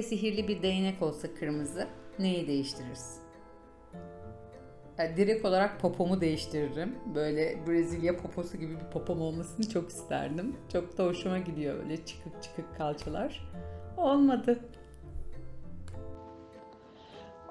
elinde 0.00 0.02
sihirli 0.02 0.48
bir 0.48 0.62
değnek 0.62 1.02
olsa 1.02 1.34
kırmızı 1.34 1.86
neyi 2.18 2.46
değiştiririz? 2.46 3.20
Yani 4.98 5.16
direkt 5.16 5.44
olarak 5.44 5.80
popomu 5.80 6.20
değiştiririm. 6.20 6.94
Böyle 7.14 7.66
Brezilya 7.66 8.16
poposu 8.16 8.56
gibi 8.56 8.74
bir 8.74 8.90
popom 8.92 9.20
olmasını 9.20 9.68
çok 9.68 9.90
isterdim. 9.90 10.56
Çok 10.72 10.98
da 10.98 11.04
hoşuma 11.04 11.38
gidiyor 11.38 11.82
böyle 11.82 12.04
çıkık 12.04 12.42
çıkık 12.42 12.76
kalçalar. 12.76 13.50
Olmadı. 13.96 14.60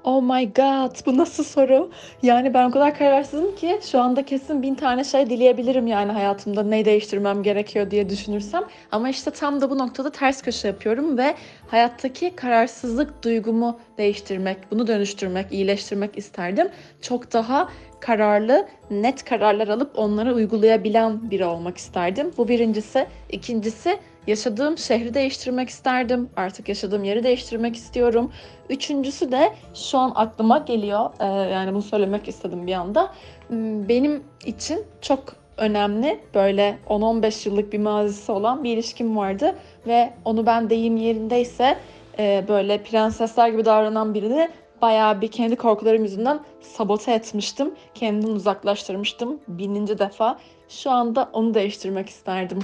Oh 0.09 0.21
my 0.21 0.53
god 0.53 1.05
bu 1.05 1.17
nasıl 1.17 1.43
soru? 1.43 1.89
Yani 2.23 2.53
ben 2.53 2.69
o 2.69 2.71
kadar 2.71 2.97
kararsızım 2.97 3.55
ki 3.55 3.79
şu 3.91 4.01
anda 4.01 4.25
kesin 4.25 4.61
bin 4.61 4.75
tane 4.75 5.03
şey 5.03 5.29
dileyebilirim 5.29 5.87
yani 5.87 6.11
hayatımda 6.11 6.63
ne 6.63 6.85
değiştirmem 6.85 7.43
gerekiyor 7.43 7.91
diye 7.91 8.09
düşünürsem. 8.09 8.63
Ama 8.91 9.09
işte 9.09 9.31
tam 9.31 9.61
da 9.61 9.69
bu 9.69 9.77
noktada 9.77 10.11
ters 10.11 10.41
köşe 10.41 10.67
yapıyorum 10.67 11.17
ve 11.17 11.35
hayattaki 11.67 12.35
kararsızlık 12.35 13.23
duygumu 13.23 13.79
değiştirmek, 13.97 14.57
bunu 14.71 14.87
dönüştürmek, 14.87 15.51
iyileştirmek 15.51 16.17
isterdim. 16.17 16.69
Çok 17.01 17.33
daha 17.33 17.69
kararlı, 17.99 18.67
net 18.91 19.25
kararlar 19.25 19.67
alıp 19.67 19.99
onları 19.99 20.33
uygulayabilen 20.33 21.31
biri 21.31 21.45
olmak 21.45 21.77
isterdim. 21.77 22.31
Bu 22.37 22.47
birincisi. 22.47 23.07
İkincisi 23.31 23.99
yaşadığım 24.27 24.77
şehri 24.77 25.13
değiştirmek 25.13 25.69
isterdim. 25.69 26.29
Artık 26.37 26.69
yaşadığım 26.69 27.03
yeri 27.03 27.23
değiştirmek 27.23 27.75
istiyorum. 27.75 28.31
Üçüncüsü 28.69 29.31
de 29.31 29.53
şu 29.73 29.97
an 29.97 30.11
aklıma 30.15 30.57
geliyor. 30.57 31.09
Ee, 31.19 31.25
yani 31.25 31.73
bunu 31.73 31.81
söylemek 31.81 32.27
istedim 32.27 32.67
bir 32.67 32.73
anda. 32.73 33.11
Hmm, 33.47 33.89
Benim 33.89 34.23
için 34.45 34.83
çok 35.01 35.19
önemli 35.57 36.19
böyle 36.35 36.77
10-15 36.89 37.49
yıllık 37.49 37.73
bir 37.73 37.79
mazisi 37.79 38.31
olan 38.31 38.63
bir 38.63 38.73
ilişkim 38.73 39.17
vardı 39.17 39.55
ve 39.87 40.13
onu 40.25 40.45
ben 40.45 40.69
deyim 40.69 40.97
yerindeyse 40.97 41.77
e, 42.19 42.45
böyle 42.47 42.83
prensesler 42.83 43.49
gibi 43.49 43.65
davranan 43.65 44.13
birini 44.13 44.49
bayağı 44.81 45.21
bir 45.21 45.27
kendi 45.31 45.55
korkularım 45.55 46.03
yüzünden 46.03 46.39
sabote 46.61 47.11
etmiştim. 47.11 47.75
Kendimden 47.93 48.31
uzaklaştırmıştım 48.31 49.39
bininci 49.47 49.99
defa. 49.99 50.39
Şu 50.69 50.91
anda 50.91 51.29
onu 51.33 51.53
değiştirmek 51.53 52.09
isterdim. 52.09 52.59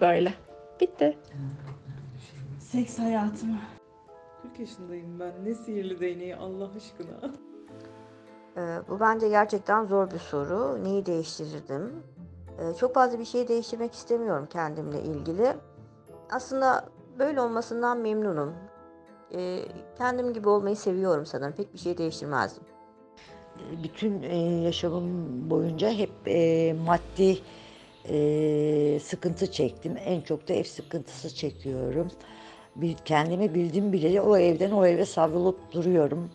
Böyle. 0.00 0.32
Bitti. 0.80 1.18
Seks 2.60 2.98
hayatımı. 2.98 3.58
40 4.42 4.58
yaşındayım 4.60 5.20
ben. 5.20 5.32
Ne 5.44 5.54
sihirli 5.54 6.00
değneği 6.00 6.36
Allah 6.36 6.70
aşkına. 6.76 7.32
Ee, 8.56 8.78
Bu 8.88 9.00
bence 9.00 9.28
gerçekten 9.28 9.84
zor 9.84 10.10
bir 10.10 10.18
soru. 10.18 10.84
Neyi 10.84 11.06
değiştirirdim? 11.06 11.92
Ee, 12.58 12.74
Çok 12.74 12.94
fazla 12.94 13.18
bir 13.18 13.24
şey 13.24 13.48
değiştirmek 13.48 13.92
istemiyorum 13.94 14.46
kendimle 14.52 15.02
ilgili. 15.02 15.52
Aslında 16.30 16.84
böyle 17.18 17.40
olmasından 17.40 17.98
memnunum. 17.98 18.54
Ee, 19.34 19.60
Kendim 19.98 20.32
gibi 20.32 20.48
olmayı 20.48 20.76
seviyorum 20.76 21.26
sanırım. 21.26 21.52
Pek 21.52 21.72
bir 21.74 21.78
şey 21.78 21.98
değiştirmezdim. 21.98 22.62
bütün 23.82 24.22
e, 24.22 24.36
yaşamım 24.62 25.50
boyunca 25.50 25.90
hep 25.90 26.10
e, 26.26 26.72
maddi 26.72 27.38
e, 28.08 29.00
sıkıntı 29.02 29.52
çektim. 29.52 29.96
En 30.04 30.20
çok 30.20 30.48
da 30.48 30.52
ev 30.52 30.64
sıkıntısı 30.64 31.34
çekiyorum. 31.34 32.10
Bir, 32.76 32.94
kendimi 33.04 33.54
bildim 33.54 33.92
bileli 33.92 34.20
o 34.20 34.36
evden 34.36 34.70
o 34.70 34.86
eve 34.86 35.06
savrulup 35.06 35.72
duruyorum. 35.72 36.30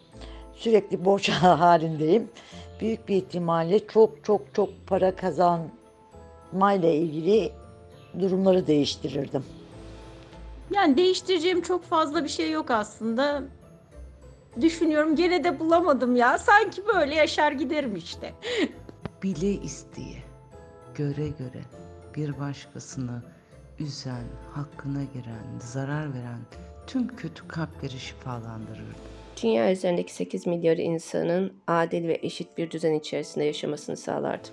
Sürekli 0.54 1.06
borç 1.06 1.30
halindeyim. 1.42 2.28
Büyük 2.82 3.08
bir 3.08 3.16
ihtimalle 3.16 3.88
çok 3.88 4.24
çok 4.24 4.42
çok 4.54 4.70
para 4.88 5.16
kazanmayla 5.16 6.90
ilgili 6.90 7.52
durumları 8.20 8.68
değiştirirdim. 8.68 9.44
Yani 10.72 10.98
değiştireceğim 10.98 11.62
çok 11.62 11.84
fazla 11.84 12.24
bir 12.24 12.30
şey 12.30 12.52
yok 12.52 12.72
aslında. 12.72 13.44
Düşünüyorum 14.62 15.16
gene 15.16 15.44
de 15.44 15.60
bulamadım 15.60 16.16
ya. 16.16 16.38
Sanki 16.38 16.88
böyle 16.88 17.16
yaşar 17.16 17.52
giderim 17.52 17.96
işte. 17.96 18.34
bile 19.24 19.52
isteye, 19.52 20.24
göre 21.00 21.28
göre 21.28 21.64
bir 22.16 22.40
başkasını 22.40 23.22
üzen, 23.80 24.24
hakkına 24.52 25.04
giren, 25.04 25.60
zarar 25.60 26.14
veren 26.14 26.40
tüm 26.88 27.16
kötü 27.16 27.48
kalpleri 27.48 28.00
şifalandırırdı. 28.00 28.96
Dünya 29.44 29.72
üzerindeki 29.72 30.14
8 30.14 30.48
milyar 30.48 30.78
insanın 30.78 31.54
adil 31.68 32.08
ve 32.08 32.20
eşit 32.22 32.58
bir 32.58 32.72
düzen 32.72 32.94
içerisinde 32.94 33.44
yaşamasını 33.46 33.98
sağlardım. 33.98 34.52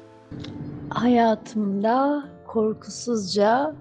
hayatımda 0.91 2.29
korkusuzca, 2.47 3.75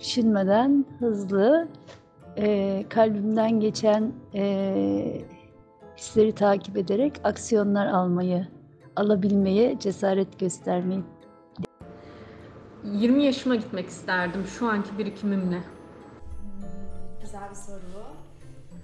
düşünmeden 0.00 0.84
hızlı, 0.98 1.68
eee, 2.36 2.84
kalbimden 2.88 3.60
geçen 3.60 4.12
eee, 4.32 5.24
hisleri 5.96 6.32
takip 6.32 6.76
ederek 6.76 7.12
aksiyonlar 7.24 7.86
almayı, 7.86 8.48
alabilmeye 8.96 9.78
cesaret 9.78 10.40
göstermeyi 10.40 11.02
20 12.84 13.24
yaşıma 13.24 13.54
gitmek 13.54 13.88
isterdim 13.88 14.46
şu 14.46 14.68
anki 14.68 14.98
birikimimle. 14.98 15.62
Güzel 17.22 17.50
bir 17.50 17.54
soru. 17.54 18.04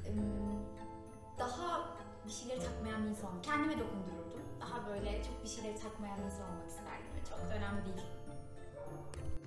Ee, 0.07 0.11
Daha 1.39 1.81
bir 2.27 2.31
şeyleri 2.33 2.59
takmayan 2.61 3.05
bir 3.05 3.09
insan. 3.11 3.31
Kendime 3.43 3.73
dokundururdum. 3.73 4.41
Daha 4.61 4.89
böyle 4.91 5.23
çok 5.23 5.45
bir 5.45 5.49
şeyleri 5.49 5.79
takmayan 5.81 6.19
bir 6.19 6.25
insan 6.25 6.43
olmak 6.51 6.69
isterdim. 6.69 7.07
Çok 7.31 7.39
da 7.51 7.55
önemli 7.57 7.85
değil. 7.85 8.07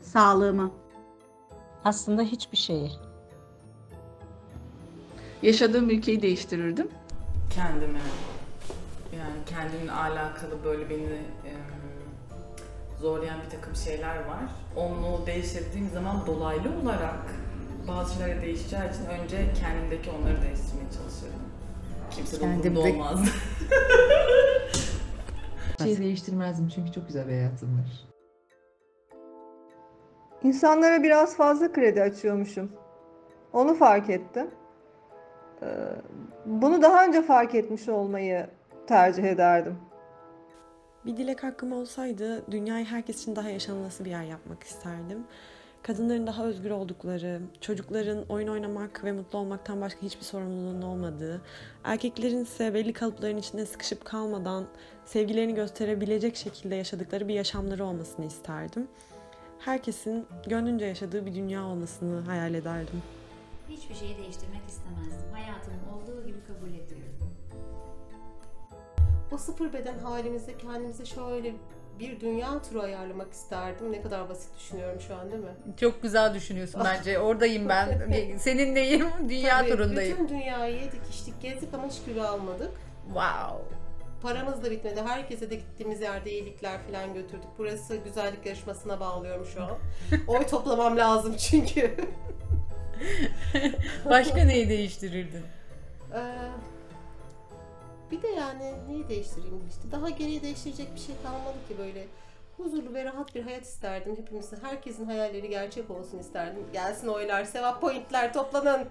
Sağlığımı. 0.01 0.71
Aslında 1.85 2.21
hiçbir 2.21 2.57
şeyi. 2.57 2.91
Yaşadığım 5.41 5.89
ülkeyi 5.89 6.21
değiştirirdim. 6.21 6.87
Kendime. 7.55 7.99
Yani 9.17 9.45
kendimle 9.45 9.91
alakalı 9.91 10.63
böyle 10.65 10.89
beni 10.89 11.03
em, 11.03 11.82
zorlayan 13.03 13.37
bir 13.45 13.49
takım 13.49 13.75
şeyler 13.75 14.15
var. 14.15 14.43
Onu 14.75 15.25
değiştirdiğim 15.25 15.89
zaman 15.89 16.25
dolaylı 16.25 16.69
olarak 16.83 17.19
bazı 17.87 18.13
şeyler 18.13 18.41
değişeceği 18.41 18.81
için 18.89 19.05
önce 19.05 19.53
kendimdeki 19.53 20.11
onları 20.11 20.41
değiştirmeye 20.41 20.89
çalışıyorum. 20.97 21.39
Kimse 22.11 22.39
de 22.41 22.45
umurumda. 22.45 23.21
Bir 25.79 25.83
şey 25.83 25.97
değiştirmezdim 25.97 26.67
çünkü 26.75 26.91
çok 26.91 27.07
güzel 27.07 27.27
bir 27.27 27.33
hayatım 27.33 27.69
var. 27.79 28.07
İnsanlara 30.43 31.03
biraz 31.03 31.37
fazla 31.37 31.71
kredi 31.71 32.01
açıyormuşum. 32.01 32.71
Onu 33.53 33.73
fark 33.75 34.09
ettim. 34.09 34.47
Ee, 35.61 35.65
Bunu 36.45 36.81
daha 36.81 37.05
önce 37.05 37.21
fark 37.21 37.55
etmiş 37.55 37.89
olmayı 37.89 38.47
tercih 38.87 39.23
ederdim. 39.23 39.77
Bir 41.05 41.17
dilek 41.17 41.43
hakkım 41.43 41.71
olsaydı 41.71 42.51
dünyayı 42.51 42.85
herkes 42.85 43.21
için 43.21 43.35
daha 43.35 43.49
yaşanılası 43.49 44.05
bir 44.05 44.09
yer 44.09 44.23
yapmak 44.23 44.63
isterdim. 44.63 45.23
Kadınların 45.81 46.27
daha 46.27 46.45
özgür 46.45 46.69
oldukları, 46.69 47.41
çocukların 47.61 48.25
oyun 48.29 48.47
oynamak 48.47 49.03
ve 49.03 49.11
mutlu 49.11 49.39
olmaktan 49.39 49.81
başka 49.81 50.01
hiçbir 50.01 50.23
sorumluluğunun 50.23 50.81
olmadığı, 50.81 51.41
erkeklerin 51.83 52.43
ise 52.43 52.73
belli 52.73 52.93
kalıpların 52.93 53.37
içinde 53.37 53.65
sıkışıp 53.65 54.05
kalmadan 54.05 54.65
sevgilerini 55.05 55.55
gösterebilecek 55.55 56.35
şekilde 56.35 56.75
yaşadıkları 56.75 57.27
bir 57.27 57.33
yaşamları 57.33 57.85
olmasını 57.85 58.25
isterdim. 58.25 58.87
Herkesin 59.59 60.25
gönlünce 60.47 60.85
yaşadığı 60.85 61.25
bir 61.25 61.35
dünya 61.35 61.65
olmasını 61.65 62.21
hayal 62.21 62.53
ederdim. 62.53 63.03
Hiçbir 63.69 63.95
şeyi 63.95 64.17
değiştirmek 64.17 64.61
istemezdim. 64.67 65.33
Hayatımın 65.33 65.87
olduğu 65.93 66.27
gibi 66.27 66.37
kabul 66.47 66.73
ediyorum. 66.73 67.12
O 69.33 69.37
sıfır 69.37 69.73
beden 69.73 69.99
halimizde 69.99 70.57
kendimize 70.57 71.05
şöyle 71.05 71.53
bir 71.99 72.19
dünya 72.19 72.61
turu 72.61 72.81
ayarlamak 72.81 73.33
isterdim. 73.33 73.91
Ne 73.91 74.01
kadar 74.01 74.29
basit 74.29 74.57
düşünüyorum 74.59 75.01
şu 75.07 75.15
an 75.15 75.31
değil 75.31 75.43
mi? 75.43 75.75
Çok 75.79 76.01
güzel 76.01 76.33
düşünüyorsun 76.33 76.81
bence. 76.85 77.19
Oradayım 77.19 77.69
ben. 77.69 78.01
Seninleyim. 78.37 79.05
Dünya 79.29 79.59
Tabii, 79.59 79.69
turundayım. 79.69 80.17
Bütün 80.17 80.29
dünyayı 80.39 80.75
yedik, 80.75 81.01
içtik, 81.11 81.41
gezdik 81.41 81.73
ama 81.73 81.87
hiç 81.87 82.03
kilo 82.05 82.23
almadık. 82.23 82.71
Wow. 83.05 83.75
Paramız 84.21 84.63
da 84.63 84.71
bitmedi. 84.71 85.01
Herkese 85.01 85.49
de 85.49 85.55
gittiğimiz 85.55 86.01
yerde 86.01 86.31
iyilikler 86.31 86.79
falan 86.87 87.13
götürdük. 87.13 87.49
Burası 87.57 87.95
güzellik 87.95 88.45
yarışmasına 88.45 88.99
bağlıyorum 88.99 89.45
şu 89.45 89.63
an. 89.63 89.77
Oy 90.27 90.47
toplamam 90.47 90.97
lazım 90.97 91.35
çünkü. 91.37 91.95
Başka 94.09 94.43
neyi 94.43 94.69
değiştirirdin? 94.69 95.43
Ee, 96.13 96.21
bir 98.13 98.21
de 98.21 98.27
yani 98.27 98.73
neyi 98.87 99.09
değiştireyim 99.09 99.61
işte. 99.69 99.91
Daha 99.91 100.09
geriye 100.09 100.41
değiştirecek 100.41 100.95
bir 100.95 100.99
şey 100.99 101.15
kalmadı 101.23 101.57
ki 101.67 101.75
böyle. 101.77 102.07
Huzurlu 102.57 102.93
ve 102.93 103.05
rahat 103.05 103.35
bir 103.35 103.43
hayat 103.43 103.65
isterdim. 103.65 104.15
Hepimizin, 104.17 104.57
herkesin 104.61 105.05
hayalleri 105.05 105.49
gerçek 105.49 105.91
olsun 105.91 106.19
isterdim. 106.19 106.63
Gelsin 106.73 107.07
oylar, 107.07 107.43
sevap 107.43 107.81
pointler 107.81 108.33
toplanın. 108.33 108.87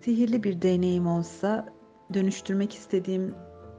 Sihirli 0.00 0.44
bir 0.44 0.62
deneyim 0.62 1.06
olsa 1.06 1.68
dönüştürmek 2.14 2.74
istediğim 2.74 3.34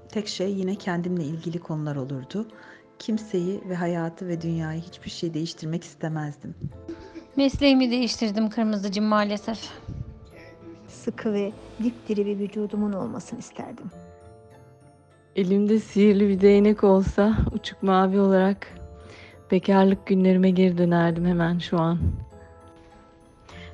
tek 0.09 0.27
şey 0.27 0.53
yine 0.53 0.75
kendimle 0.75 1.23
ilgili 1.23 1.59
konular 1.59 1.95
olurdu. 1.95 2.47
Kimseyi 2.99 3.61
ve 3.69 3.75
hayatı 3.75 4.27
ve 4.27 4.41
dünyayı 4.41 4.81
hiçbir 4.81 5.09
şey 5.09 5.33
değiştirmek 5.33 5.83
istemezdim. 5.83 6.55
Mesleğimi 7.35 7.91
değiştirdim 7.91 8.49
kırmızıcım 8.49 9.05
maalesef. 9.05 9.71
Sıkı 10.89 11.33
ve 11.33 11.51
dipdiri 11.83 12.25
bir 12.25 12.39
vücudumun 12.39 12.93
olmasını 12.93 13.39
isterdim. 13.39 13.91
Elimde 15.35 15.79
sihirli 15.79 16.29
bir 16.29 16.41
değnek 16.41 16.83
olsa 16.83 17.37
uçuk 17.51 17.83
mavi 17.83 18.19
olarak 18.19 18.67
bekarlık 19.51 20.07
günlerime 20.07 20.49
geri 20.49 20.77
dönerdim 20.77 21.25
hemen 21.25 21.59
şu 21.59 21.79
an. 21.79 21.99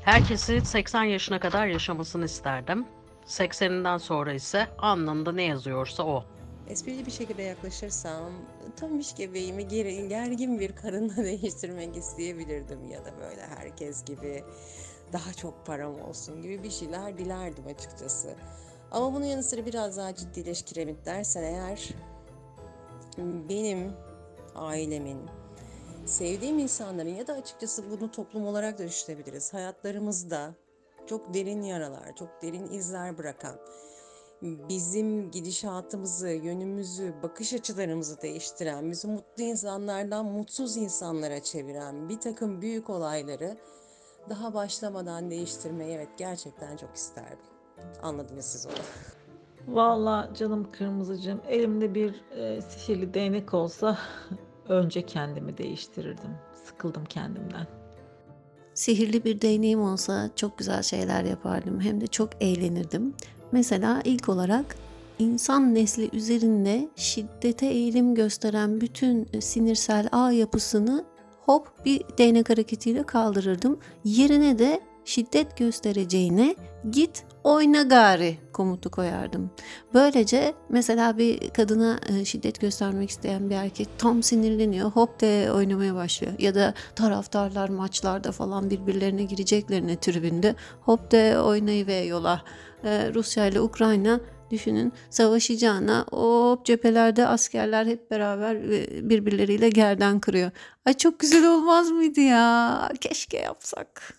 Herkesi 0.04 0.62
80 0.62 1.04
yaşına 1.04 1.40
kadar 1.40 1.68
yaşamasını 1.68 2.26
isterdim. 2.26 2.86
80'inden 3.26 3.98
sonra 3.98 4.34
ise 4.34 4.68
alnında 4.78 5.32
ne 5.32 5.44
yazıyorsa 5.44 6.04
o. 6.04 6.24
Esprili 6.70 7.06
bir 7.06 7.12
şekilde 7.12 7.44
yaklaşırsam 7.44 8.32
tam 8.76 9.00
iş 9.00 9.16
gebeğimi 9.16 9.68
gergin 9.68 10.60
bir 10.60 10.76
karınla 10.76 11.16
değiştirmek 11.24 11.98
isteyebilirdim 11.98 12.92
ya 12.92 13.06
da 13.06 13.10
böyle 13.22 13.42
herkes 13.42 14.06
gibi 14.06 14.44
daha 15.16 15.34
çok 15.34 15.66
param 15.66 16.02
olsun 16.02 16.42
gibi 16.42 16.64
bir 16.64 16.70
şeyler 16.70 17.18
dilerdim 17.18 17.68
açıkçası. 17.68 18.36
Ama 18.92 19.14
bunun 19.14 19.26
yanı 19.26 19.44
sıra 19.44 19.66
biraz 19.66 19.98
daha 19.98 20.16
ciddileş 20.16 20.62
kiremit 20.62 21.06
dersen 21.06 21.44
eğer 21.44 21.90
benim 23.50 23.94
ailemin 24.56 25.20
sevdiğim 26.06 26.60
insanların 26.60 27.16
ya 27.16 27.28
da 27.28 27.34
açıkçası 27.34 27.84
bunu 27.92 28.12
toplum 28.12 28.48
olarak 28.48 28.80
da 28.80 28.88
düşünebiliriz. 28.88 29.54
Hayatlarımızda 29.54 30.54
çok 31.08 31.34
derin 31.34 31.62
yaralar, 31.62 32.16
çok 32.16 32.42
derin 32.42 32.72
izler 32.72 33.18
bırakan, 33.18 33.56
bizim 34.42 35.32
gidişatımızı, 35.32 36.30
yönümüzü, 36.30 37.14
bakış 37.24 37.54
açılarımızı 37.54 38.22
değiştiren, 38.22 38.92
bizi 38.92 39.08
mutlu 39.08 39.44
insanlardan 39.44 40.26
mutsuz 40.26 40.78
insanlara 40.78 41.44
çeviren 41.44 42.10
bir 42.10 42.20
takım 42.20 42.62
büyük 42.62 42.90
olayları 42.90 43.58
daha 44.30 44.54
başlamadan 44.54 45.32
değiştirmeyi 45.32 45.92
evet 45.92 46.10
gerçekten 46.18 46.78
çok 46.78 46.96
isterdim. 46.96 47.46
Anladınız 48.04 48.46
siz 48.46 48.66
onu. 48.66 48.74
Valla 49.68 50.30
canım 50.38 50.68
kırmızıcığım 50.72 51.42
elimde 51.48 51.96
bir 51.96 52.22
e, 52.32 52.62
sihirli 52.62 53.14
değnek 53.14 53.54
olsa 53.54 53.98
önce 54.70 55.06
kendimi 55.06 55.58
değiştirirdim. 55.58 56.38
Sıkıldım 56.66 57.06
kendimden. 57.06 57.68
Sihirli 58.74 59.24
bir 59.24 59.42
değneğim 59.42 59.82
olsa 59.82 60.30
çok 60.36 60.58
güzel 60.58 60.84
şeyler 60.84 61.24
yapardım. 61.24 61.82
Hem 61.82 62.02
de 62.02 62.08
çok 62.08 62.30
eğlenirdim. 62.42 63.14
Mesela 63.52 64.02
ilk 64.04 64.30
olarak 64.30 64.76
insan 65.20 65.76
nesli 65.76 66.10
üzerinde 66.14 66.90
şiddete 66.96 67.66
eğilim 67.66 68.16
gösteren 68.16 68.82
bütün 68.82 69.28
sinirsel 69.40 70.08
ağ 70.12 70.32
yapısını 70.32 71.06
hop 71.46 71.86
bir 71.86 72.02
değnek 72.18 72.50
hareketiyle 72.50 73.04
kaldırırdım. 73.04 73.80
Yerine 74.04 74.60
de 74.60 74.82
şiddet 75.06 75.58
göstereceğine 75.58 76.56
git 76.92 77.26
oyna 77.44 77.82
gari 77.82 78.38
komutu 78.54 78.92
koyardım. 78.92 79.52
Böylece 79.94 80.54
mesela 80.70 81.18
bir 81.18 81.50
kadına 81.50 82.00
e, 82.10 82.26
şiddet 82.26 82.62
göstermek 82.62 83.10
isteyen 83.10 83.50
bir 83.50 83.56
erkek 83.56 83.88
tam 83.98 84.24
sinirleniyor 84.24 84.92
hop 84.92 85.22
de 85.22 85.52
oynamaya 85.52 85.96
başlıyor. 85.96 86.34
Ya 86.40 86.56
da 86.56 86.74
taraftarlar 86.96 87.70
maçlarda 87.70 88.32
falan 88.32 88.70
birbirlerine 88.70 89.24
gireceklerine 89.24 90.00
tribünde 90.00 90.56
hop 90.82 91.12
de 91.12 91.40
oynayı 91.40 91.88
ve 91.88 91.96
yola. 91.96 92.42
Ee, 92.84 93.12
Rusya 93.14 93.46
ile 93.46 93.62
Ukrayna 93.62 94.20
düşünün 94.56 94.94
savaşacağına 95.10 96.06
hop 96.12 96.66
cephelerde 96.66 97.28
askerler 97.28 97.86
hep 97.86 98.12
beraber 98.12 98.56
e, 98.56 99.10
birbirleriyle 99.10 99.70
gerden 99.70 100.20
kırıyor. 100.20 100.52
Ay 100.86 100.94
çok 100.94 101.20
güzel 101.20 101.48
olmaz 101.48 101.92
mıydı 101.92 102.22
ya? 102.22 102.90
Keşke 103.02 103.38
yapsak. 103.38 104.14